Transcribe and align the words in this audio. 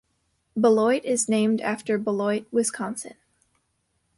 Beloit 0.59 1.05
is 1.05 1.29
named 1.29 1.61
after 1.61 1.99
Beloit, 1.99 2.47
Wisconsin. 2.51 3.13